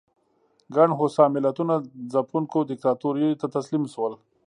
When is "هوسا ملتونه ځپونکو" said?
0.99-2.59